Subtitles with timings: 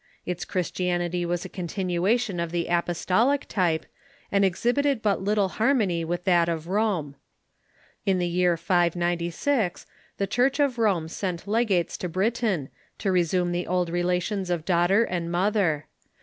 [0.25, 3.85] Its Christianit}^ Avas a con tinuation of the apostolic type,
[4.31, 7.13] and exhibited but little har mony with that of Rome.
[8.03, 9.85] In the year 596,
[10.17, 15.03] the Church of Rome sent legates to Britain, to resume the old relations of daughter
[15.03, 15.85] and mother.